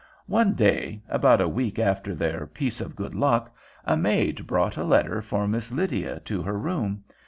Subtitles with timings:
[0.25, 3.55] One day, about a week after their piece of good luck,
[3.85, 7.03] a maid brought a letter for Miss Lydia to her room.